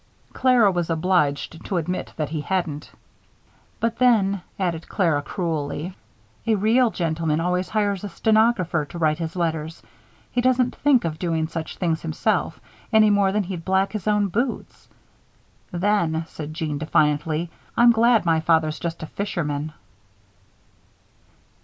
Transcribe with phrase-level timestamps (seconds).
[0.33, 2.91] Clara was obliged to admit that he hadn't.
[3.79, 5.95] "But then," added Clara, cruelly,
[6.47, 9.83] "a real gentleman always hires a stenographer to write his letters.
[10.31, 12.59] He doesn't think of doing such things himself,
[12.91, 14.89] any more than he'd black his own boots."
[15.69, 19.71] "Then," said Jeanne, defiantly, "I'm glad my father's just a fishman."